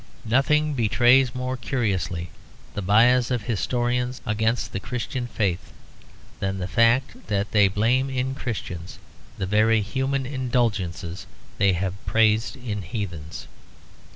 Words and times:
Nothing 0.25 0.73
betrays 0.73 1.35
more 1.35 1.55
curiously 1.55 2.31
the 2.73 2.81
bias 2.81 3.29
of 3.29 3.43
historians 3.43 4.19
against 4.25 4.73
the 4.73 4.79
Christian 4.79 5.27
faith 5.27 5.71
than 6.39 6.57
the 6.57 6.67
fact 6.67 7.27
that 7.27 7.51
they 7.51 7.67
blame 7.67 8.09
in 8.09 8.33
Christians 8.33 8.97
the 9.37 9.45
very 9.45 9.81
human 9.81 10.25
indulgences 10.25 11.19
that 11.53 11.57
they 11.59 11.73
have 11.73 12.03
praised 12.07 12.55
in 12.55 12.81
heathens. 12.81 13.45